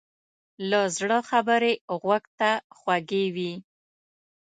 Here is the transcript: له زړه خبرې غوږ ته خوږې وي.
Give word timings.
له 0.69 0.81
زړه 0.97 1.19
خبرې 1.29 1.73
غوږ 2.01 2.23
ته 2.39 2.51
خوږې 2.77 3.25
وي. 3.35 3.53